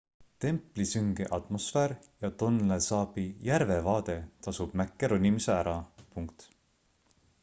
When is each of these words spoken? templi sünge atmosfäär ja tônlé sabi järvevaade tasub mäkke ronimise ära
templi 0.43 0.85
sünge 0.91 1.25
atmosfäär 1.39 1.91
ja 2.25 2.31
tônlé 2.43 2.77
sabi 2.85 3.25
järvevaade 3.49 4.15
tasub 4.47 4.73
mäkke 4.83 5.11
ronimise 5.13 5.55
ära 5.61 5.77